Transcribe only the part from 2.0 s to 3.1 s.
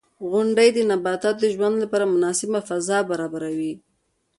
مناسبه فضا